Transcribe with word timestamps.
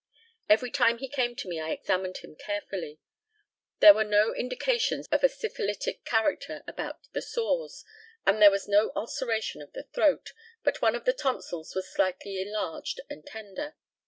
Every 0.49 0.71
time 0.71 0.97
he 0.97 1.07
came 1.07 1.35
to 1.35 1.47
me 1.47 1.59
I 1.59 1.69
examined 1.69 2.17
him 2.17 2.35
carefully. 2.35 2.97
There 3.81 3.93
were 3.93 4.03
no 4.03 4.33
indications 4.33 5.05
of 5.11 5.23
a 5.23 5.29
syphilitic 5.29 6.05
character 6.05 6.63
about 6.65 7.01
the 7.11 7.21
sores, 7.21 7.85
and 8.25 8.41
there 8.41 8.49
was 8.49 8.67
no 8.67 8.91
ulceration 8.95 9.61
of 9.61 9.73
the 9.73 9.83
throat, 9.83 10.33
but 10.63 10.81
one 10.81 10.95
of 10.95 11.05
the 11.05 11.13
tonsils 11.13 11.75
was 11.75 11.87
slightly 11.93 12.41
enlarged 12.41 12.99
and 13.11 13.23
tender. 13.27 13.75